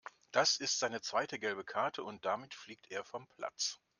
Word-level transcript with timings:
Das 0.31 0.57
ist 0.57 0.79
seine 0.79 0.99
zweite 1.01 1.37
gelbe 1.37 1.63
Karte 1.63 2.03
und 2.03 2.25
damit 2.25 2.55
fliegt 2.55 2.89
er 2.89 3.03
vom 3.03 3.27
Platz. 3.27 3.79